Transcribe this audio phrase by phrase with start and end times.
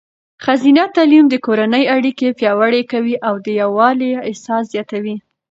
[0.43, 5.15] ښځینه تعلیم د کورنۍ اړیکې پیاوړې کوي او د یووالي احساس زیاتوي.